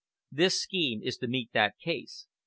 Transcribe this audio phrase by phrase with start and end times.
[0.31, 2.25] This scheme is to meet that case.